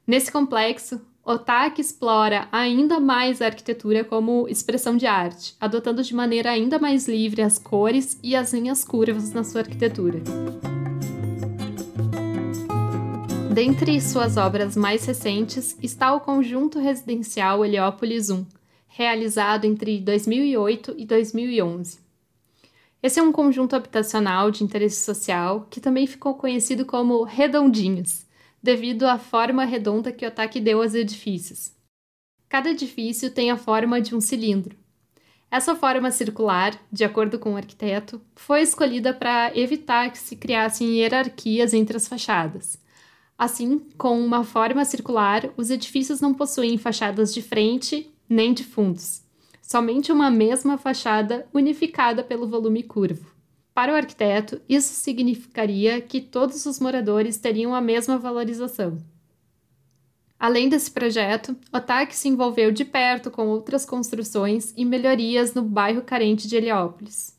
Nesse 0.06 0.30
complexo, 0.30 1.00
Otak 1.24 1.80
explora 1.80 2.46
ainda 2.52 3.00
mais 3.00 3.42
a 3.42 3.46
arquitetura 3.46 4.04
como 4.04 4.46
expressão 4.48 4.96
de 4.96 5.04
arte, 5.04 5.56
adotando 5.60 6.00
de 6.00 6.14
maneira 6.14 6.52
ainda 6.52 6.78
mais 6.78 7.08
livre 7.08 7.42
as 7.42 7.58
cores 7.58 8.20
e 8.22 8.36
as 8.36 8.52
linhas 8.52 8.84
curvas 8.84 9.32
na 9.32 9.42
sua 9.42 9.62
arquitetura. 9.62 10.20
Dentre 13.52 14.00
suas 14.00 14.36
obras 14.36 14.76
mais 14.76 15.04
recentes 15.04 15.76
está 15.82 16.14
o 16.14 16.20
conjunto 16.20 16.78
residencial 16.78 17.64
Heliópolis 17.64 18.30
1, 18.30 18.46
realizado 18.86 19.64
entre 19.64 19.98
2008 19.98 20.94
e 20.96 21.04
2011. 21.04 22.05
Esse 23.06 23.20
é 23.20 23.22
um 23.22 23.30
conjunto 23.30 23.76
habitacional 23.76 24.50
de 24.50 24.64
interesse 24.64 25.04
social 25.04 25.68
que 25.70 25.80
também 25.80 26.08
ficou 26.08 26.34
conhecido 26.34 26.84
como 26.84 27.22
redondinhos, 27.22 28.26
devido 28.60 29.04
à 29.04 29.16
forma 29.16 29.64
redonda 29.64 30.10
que 30.10 30.24
o 30.24 30.28
ataque 30.28 30.60
deu 30.60 30.82
aos 30.82 30.92
edifícios. 30.92 31.70
Cada 32.48 32.68
edifício 32.68 33.30
tem 33.30 33.48
a 33.48 33.56
forma 33.56 34.00
de 34.00 34.12
um 34.12 34.20
cilindro. 34.20 34.76
Essa 35.48 35.76
forma 35.76 36.10
circular, 36.10 36.76
de 36.90 37.04
acordo 37.04 37.38
com 37.38 37.52
o 37.52 37.56
arquiteto, 37.56 38.20
foi 38.34 38.62
escolhida 38.62 39.14
para 39.14 39.56
evitar 39.56 40.10
que 40.10 40.18
se 40.18 40.34
criassem 40.34 40.98
hierarquias 40.98 41.72
entre 41.72 41.96
as 41.96 42.08
fachadas. 42.08 42.76
Assim, 43.38 43.86
com 43.96 44.18
uma 44.18 44.42
forma 44.42 44.84
circular, 44.84 45.48
os 45.56 45.70
edifícios 45.70 46.20
não 46.20 46.34
possuem 46.34 46.76
fachadas 46.76 47.32
de 47.32 47.40
frente 47.40 48.12
nem 48.28 48.52
de 48.52 48.64
fundos 48.64 49.24
somente 49.66 50.12
uma 50.12 50.30
mesma 50.30 50.78
fachada 50.78 51.44
unificada 51.52 52.22
pelo 52.22 52.46
volume 52.46 52.84
curvo. 52.84 53.26
Para 53.74 53.92
o 53.92 53.96
arquiteto, 53.96 54.60
isso 54.68 54.94
significaria 54.94 56.00
que 56.00 56.20
todos 56.20 56.64
os 56.66 56.78
moradores 56.78 57.36
teriam 57.36 57.74
a 57.74 57.80
mesma 57.80 58.16
valorização. 58.16 58.96
Além 60.38 60.68
desse 60.68 60.90
projeto, 60.90 61.56
o 61.72 61.80
TAC 61.80 62.14
se 62.14 62.28
envolveu 62.28 62.70
de 62.70 62.84
perto 62.84 63.28
com 63.28 63.48
outras 63.48 63.84
construções 63.84 64.72
e 64.76 64.84
melhorias 64.84 65.52
no 65.52 65.62
bairro 65.62 66.02
carente 66.02 66.46
de 66.46 66.54
Heliópolis. 66.54 67.34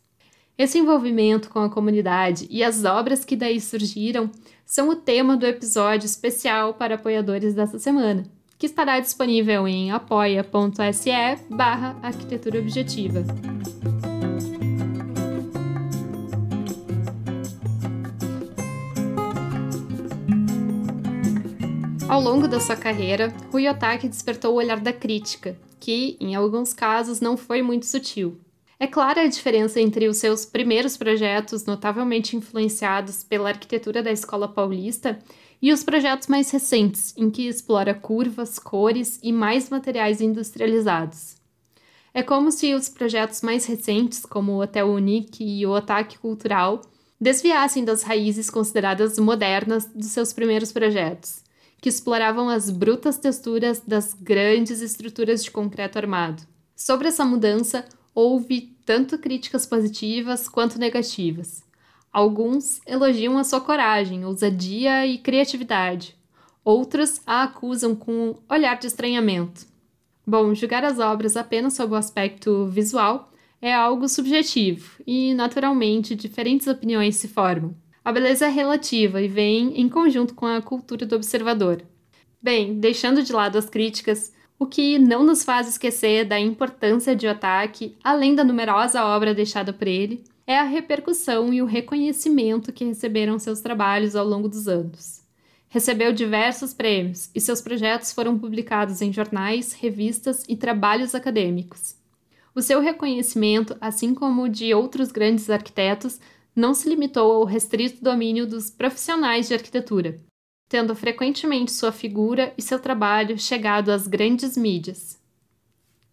Esse 0.57 0.79
envolvimento 0.79 1.49
com 1.49 1.59
a 1.59 1.69
comunidade 1.69 2.45
e 2.49 2.61
as 2.61 2.83
obras 2.83 3.23
que 3.23 3.37
daí 3.37 3.61
surgiram 3.61 4.29
são 4.65 4.89
o 4.89 4.95
tema 4.97 5.37
do 5.37 5.45
episódio 5.45 6.05
especial 6.07 6.73
para 6.73 6.95
apoiadores 6.95 7.53
dessa 7.53 7.79
semana 7.79 8.25
que 8.57 8.65
estará 8.65 8.99
disponível 8.99 9.67
em 9.67 9.91
apoia.se 9.91 11.11
barra 11.49 11.95
arquitetura 12.01 12.59
objetiva. 12.59 13.23
Ao 22.09 22.21
longo 22.21 22.47
da 22.47 22.59
sua 22.59 22.75
carreira, 22.75 23.31
Rui 23.51 23.67
Otaki 23.67 24.07
despertou 24.07 24.53
o 24.53 24.57
olhar 24.57 24.79
da 24.79 24.93
crítica, 24.93 25.55
que, 25.79 26.17
em 26.19 26.33
alguns 26.33 26.73
casos, 26.73 27.19
não 27.19 27.37
foi 27.37 27.61
muito 27.61 27.85
sutil. 27.85 28.39
É 28.79 28.87
clara 28.87 29.21
a 29.21 29.27
diferença 29.27 29.79
entre 29.81 30.07
os 30.07 30.17
seus 30.17 30.45
primeiros 30.45 30.95
projetos, 30.95 31.65
notavelmente 31.65 32.35
influenciados 32.35 33.23
pela 33.23 33.49
arquitetura 33.49 34.01
da 34.01 34.11
escola 34.11 34.47
paulista, 34.47 35.19
e 35.61 35.71
os 35.71 35.83
projetos 35.83 36.27
mais 36.27 36.51
recentes, 36.51 37.13
em 37.17 37.29
que 37.29 37.47
explora 37.47 37.93
curvas, 37.93 38.59
cores 38.59 39.19
e 39.23 39.31
mais 39.31 39.69
materiais 39.69 40.21
industrializados. 40.21 41.35
É 42.13 42.23
como 42.23 42.51
se 42.51 42.73
os 42.73 42.89
projetos 42.89 43.41
mais 43.41 43.65
recentes, 43.65 44.25
como 44.25 44.53
o 44.53 44.61
Hotel 44.61 44.87
Unique 44.87 45.43
e 45.43 45.65
o 45.65 45.75
Ataque 45.75 46.17
Cultural, 46.17 46.81
desviassem 47.19 47.83
das 47.83 48.03
raízes 48.03 48.49
consideradas 48.49 49.17
modernas 49.17 49.85
dos 49.85 50.07
seus 50.07 50.33
primeiros 50.33 50.71
projetos, 50.71 51.43
que 51.81 51.89
exploravam 51.89 52.49
as 52.49 52.69
brutas 52.69 53.17
texturas 53.17 53.81
das 53.85 54.13
grandes 54.13 54.81
estruturas 54.81 55.43
de 55.43 55.51
concreto 55.51 55.97
armado. 55.97 56.43
Sobre 56.75 57.07
essa 57.07 57.25
mudança, 57.25 57.85
houve 58.13 58.75
tanto 58.85 59.17
críticas 59.17 59.65
positivas 59.65 60.47
quanto 60.47 60.79
negativas. 60.79 61.66
Alguns 62.17 62.81
elogiam 62.87 63.37
a 63.37 63.43
sua 63.43 63.61
coragem, 63.61 64.25
ousadia 64.25 65.05
e 65.05 65.19
criatividade. 65.19 66.15
Outros 66.65 67.21
a 67.27 67.43
acusam 67.43 67.95
com 67.95 68.11
um 68.11 68.35
olhar 68.49 68.75
de 68.79 68.87
estranhamento. 68.87 69.67
Bom, 70.25 70.51
julgar 70.55 70.83
as 70.83 70.97
obras 70.97 71.37
apenas 71.37 71.75
sob 71.75 71.93
o 71.93 71.95
aspecto 71.95 72.65
visual 72.65 73.31
é 73.61 73.71
algo 73.71 74.09
subjetivo 74.09 74.99
e, 75.05 75.35
naturalmente, 75.35 76.15
diferentes 76.15 76.65
opiniões 76.65 77.17
se 77.17 77.27
formam. 77.27 77.75
A 78.03 78.11
beleza 78.11 78.47
é 78.47 78.49
relativa 78.49 79.21
e 79.21 79.27
vem 79.27 79.79
em 79.79 79.87
conjunto 79.87 80.33
com 80.33 80.47
a 80.47 80.59
cultura 80.59 81.05
do 81.05 81.15
observador. 81.15 81.83
Bem, 82.41 82.79
deixando 82.79 83.21
de 83.21 83.31
lado 83.31 83.59
as 83.59 83.69
críticas, 83.69 84.33
o 84.59 84.65
que 84.65 84.97
não 84.97 85.23
nos 85.23 85.43
faz 85.43 85.67
esquecer 85.67 86.25
da 86.25 86.39
importância 86.39 87.15
de 87.15 87.27
Otaki, 87.27 87.95
além 88.03 88.33
da 88.33 88.43
numerosa 88.43 89.05
obra 89.05 89.33
deixada 89.33 89.71
por 89.71 89.87
ele, 89.87 90.23
é 90.47 90.57
a 90.57 90.63
repercussão 90.63 91.53
e 91.53 91.61
o 91.61 91.65
reconhecimento 91.65 92.73
que 92.73 92.85
receberam 92.85 93.37
seus 93.37 93.59
trabalhos 93.61 94.15
ao 94.15 94.25
longo 94.25 94.49
dos 94.49 94.67
anos. 94.67 95.21
Recebeu 95.69 96.11
diversos 96.11 96.73
prêmios 96.73 97.29
e 97.35 97.41
seus 97.41 97.61
projetos 97.61 98.11
foram 98.13 98.39
publicados 98.39 99.01
em 99.01 99.11
jornais, 99.13 99.73
revistas 99.73 100.43
e 100.47 100.55
trabalhos 100.55 101.13
acadêmicos. 101.13 101.95
O 102.55 102.61
seu 102.61 102.79
reconhecimento, 102.79 103.77
assim 103.79 104.15
como 104.15 104.43
o 104.43 104.49
de 104.49 104.73
outros 104.73 105.11
grandes 105.11 105.49
arquitetos, 105.49 106.19
não 106.55 106.73
se 106.73 106.89
limitou 106.89 107.31
ao 107.33 107.43
restrito 107.43 108.03
domínio 108.03 108.47
dos 108.47 108.71
profissionais 108.71 109.47
de 109.47 109.53
arquitetura, 109.53 110.19
tendo 110.69 110.95
frequentemente 110.95 111.71
sua 111.71 111.91
figura 111.91 112.53
e 112.57 112.61
seu 112.61 112.79
trabalho 112.79 113.37
chegado 113.37 113.89
às 113.89 114.07
grandes 114.07 114.57
mídias. 114.57 115.17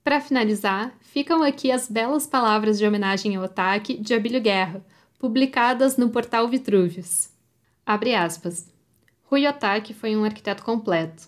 Para 0.03 0.21
finalizar, 0.21 0.95
ficam 1.01 1.43
aqui 1.43 1.73
as 1.73 1.89
belas 1.89 2.27
palavras 2.27 2.79
de 2.79 2.87
homenagem 2.87 3.37
ao 3.37 3.45
ataque 3.45 3.97
de 3.97 4.15
Abílio 4.15 4.41
Guerra, 4.41 4.85
publicadas 5.19 5.97
no 5.97 6.11
portal 6.11 6.47
Vitrúvios. 6.47 7.31
Abre 7.87 8.15
aspas. 8.15 8.71
Rui 9.25 9.47
Otaki 9.47 9.95
foi 9.95 10.15
um 10.15 10.25
arquiteto 10.25 10.63
completo. 10.63 11.27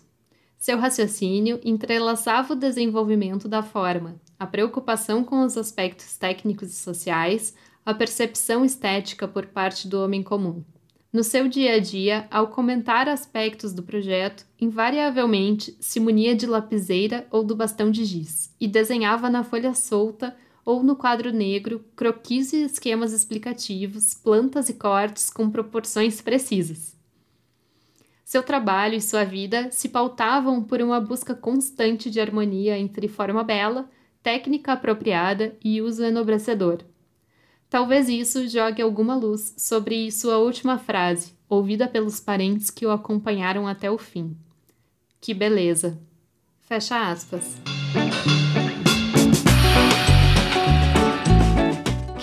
Seu 0.58 0.78
raciocínio 0.78 1.60
entrelaçava 1.64 2.52
o 2.52 2.56
desenvolvimento 2.56 3.48
da 3.48 3.62
forma, 3.62 4.16
a 4.38 4.46
preocupação 4.46 5.24
com 5.24 5.40
os 5.40 5.56
aspectos 5.56 6.16
técnicos 6.16 6.70
e 6.70 6.74
sociais, 6.74 7.54
a 7.84 7.94
percepção 7.94 8.64
estética 8.64 9.26
por 9.26 9.46
parte 9.46 9.88
do 9.88 10.02
homem 10.02 10.22
comum. 10.22 10.62
No 11.16 11.24
seu 11.24 11.48
dia 11.48 11.76
a 11.76 11.78
dia, 11.78 12.28
ao 12.30 12.48
comentar 12.48 13.08
aspectos 13.08 13.72
do 13.72 13.82
projeto, 13.82 14.44
invariavelmente 14.60 15.74
se 15.80 15.98
munia 15.98 16.36
de 16.36 16.46
lapiseira 16.46 17.26
ou 17.30 17.42
do 17.42 17.56
bastão 17.56 17.90
de 17.90 18.04
giz 18.04 18.54
e 18.60 18.68
desenhava 18.68 19.30
na 19.30 19.42
folha 19.42 19.72
solta 19.72 20.36
ou 20.62 20.82
no 20.82 20.94
quadro 20.94 21.32
negro 21.32 21.82
croquis 21.96 22.52
e 22.52 22.64
esquemas 22.64 23.14
explicativos, 23.14 24.12
plantas 24.12 24.68
e 24.68 24.74
cortes 24.74 25.30
com 25.30 25.48
proporções 25.48 26.20
precisas. 26.20 26.94
Seu 28.22 28.42
trabalho 28.42 28.96
e 28.96 29.00
sua 29.00 29.24
vida 29.24 29.70
se 29.70 29.88
pautavam 29.88 30.62
por 30.62 30.82
uma 30.82 31.00
busca 31.00 31.34
constante 31.34 32.10
de 32.10 32.20
harmonia 32.20 32.78
entre 32.78 33.08
forma 33.08 33.42
bela, 33.42 33.88
técnica 34.22 34.74
apropriada 34.74 35.56
e 35.64 35.80
uso 35.80 36.04
enobrecedor. 36.04 36.84
Talvez 37.68 38.08
isso 38.08 38.48
jogue 38.48 38.80
alguma 38.80 39.14
luz 39.14 39.54
sobre 39.58 40.10
sua 40.12 40.38
última 40.38 40.78
frase, 40.78 41.32
ouvida 41.48 41.88
pelos 41.88 42.20
parentes 42.20 42.70
que 42.70 42.86
o 42.86 42.90
acompanharam 42.90 43.66
até 43.66 43.90
o 43.90 43.98
fim. 43.98 44.36
Que 45.20 45.34
beleza! 45.34 45.98
Fecha 46.60 47.10
aspas. 47.10 47.75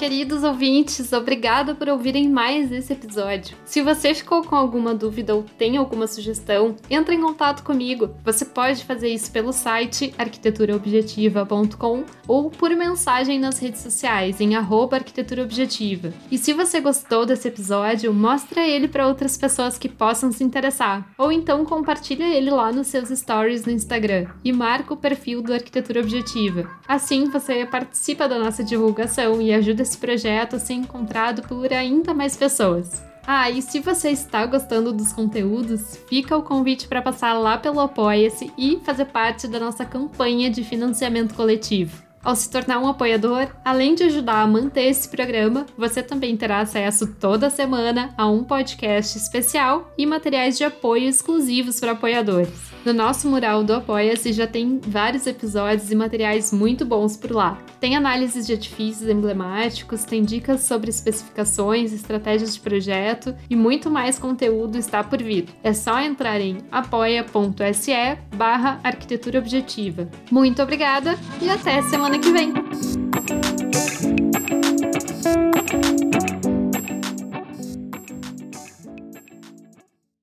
Queridos 0.04 0.44
ouvintes, 0.44 1.14
obrigada 1.14 1.74
por 1.74 1.88
ouvirem 1.88 2.28
mais 2.28 2.74
esse 2.74 2.92
episódio. 2.92 3.56
Se 3.64 3.82
você 3.82 4.14
ficou 4.14 4.44
com 4.44 4.54
alguma 4.54 4.94
dúvida 4.94 5.34
ou 5.34 5.44
tem 5.58 5.78
alguma 5.78 6.08
sugestão, 6.08 6.76
entre 6.90 7.16
em 7.16 7.22
contato 7.22 7.64
comigo. 7.64 8.10
Você 8.26 8.44
pode 8.44 8.84
fazer 8.84 9.08
isso 9.08 9.32
pelo 9.32 9.54
site 9.54 10.14
arquiteturaobjetiva.com 10.18 12.04
ou 12.28 12.50
por 12.50 12.72
mensagem 12.72 13.40
nas 13.40 13.60
redes 13.60 13.80
sociais 13.80 14.42
em 14.42 14.58
arquitetura_objetiva. 14.58 16.12
E 16.30 16.38
se 16.38 16.52
você 16.52 16.82
gostou 16.82 17.26
desse 17.26 17.48
episódio, 17.48 18.14
mostra 18.14 18.68
ele 18.68 18.90
para 18.90 19.08
outras 19.08 19.38
pessoas 19.38 19.78
que 19.78 19.88
possam 19.88 20.34
se 20.34 20.44
interessar. 20.44 21.08
Ou 21.18 21.32
então 21.32 21.64
compartilha 21.64 22.26
ele 22.26 22.52
lá 22.52 22.74
nos 22.74 22.88
seus 22.88 23.08
stories 23.08 23.66
no 23.66 23.72
Instagram 23.72 24.28
e 24.44 24.52
marca 24.52 24.94
o 24.94 24.98
perfil 24.98 25.42
do 25.42 25.54
Arquitetura 25.54 26.02
Objetiva. 26.02 26.70
Assim 26.86 27.30
você 27.30 27.66
participa 27.66 28.28
da 28.28 28.38
nossa 28.38 28.66
divulgação 28.66 29.42
e 29.42 29.54
ajuda 29.54 29.93
esse 29.94 29.98
projeto 29.98 30.56
a 30.56 30.60
ser 30.60 30.74
encontrado 30.74 31.44
por 31.44 31.72
ainda 31.72 32.14
mais 32.14 32.36
pessoas. 32.36 33.04
Ah, 33.26 33.50
e 33.50 33.62
se 33.62 33.80
você 33.80 34.10
está 34.10 34.46
gostando 34.46 34.92
dos 34.92 35.14
conteúdos, 35.14 35.98
fica 36.10 36.36
o 36.36 36.44
convite 36.44 36.88
para 36.88 37.02
passar 37.02 37.34
lá 37.34 37.58
pelo 37.58 37.80
Apoia-se 37.80 38.52
e 38.58 38.82
fazer 38.84 39.06
parte 39.06 39.48
da 39.48 39.60
nossa 39.60 39.86
campanha 39.86 40.50
de 40.50 40.64
financiamento 40.64 41.34
coletivo. 41.34 42.04
Ao 42.24 42.38
se 42.38 42.50
tornar 42.50 42.80
um 42.80 42.88
apoiador, 42.88 43.50
além 43.66 43.96
de 43.96 44.04
ajudar 44.04 44.42
a 44.42 44.48
manter 44.48 44.86
esse 44.86 45.10
programa, 45.10 45.66
você 45.78 46.02
também 46.02 46.38
terá 46.38 46.62
acesso 46.62 47.06
toda 47.20 47.50
semana 47.50 48.14
a 48.18 48.26
um 48.28 48.46
podcast 48.46 49.18
especial 49.18 49.92
e 49.98 50.06
materiais 50.06 50.58
de 50.58 50.64
apoio 50.64 51.10
exclusivos 51.10 51.82
para 51.82 51.92
apoiadores. 51.92 52.72
No 52.86 52.94
nosso 52.94 53.30
mural 53.30 53.64
do 53.64 53.74
Apoia-se 53.74 54.34
já 54.34 54.46
tem 54.46 54.80
vários 54.86 55.26
episódios 55.26 55.90
e 55.90 55.96
materiais 55.96 56.52
muito 56.52 56.86
bons 56.86 57.16
por 57.16 57.32
lá. 57.32 57.58
Tem 57.80 57.96
análises 57.96 58.46
de 58.46 58.54
edifícios 58.54 59.10
emblemáticos, 59.10 60.04
tem 60.04 60.22
dicas 60.22 60.62
sobre 60.62 60.90
especificações, 60.90 61.94
estratégias 61.94 62.56
de 62.56 62.60
projeto 62.60 63.34
e 63.50 63.56
muito 63.56 63.90
mais 63.90 64.20
conteúdo 64.20 64.78
está 64.78 65.02
por 65.02 65.22
vir. 65.22 65.46
É 65.64 65.74
só 65.74 66.02
entrar 66.02 66.42
em 66.42 66.58
apoia.se 66.72 68.18
barra 68.36 68.80
arquitetura 68.84 69.40
objetiva. 69.40 70.10
Muito 70.30 70.62
obrigada 70.62 71.18
e 71.42 71.50
até 71.50 71.82
semana 71.84 72.13
semana 72.14 72.20
que 72.20 72.32
vem. 72.32 72.54